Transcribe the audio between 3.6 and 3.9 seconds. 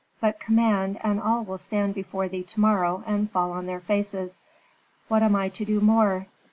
their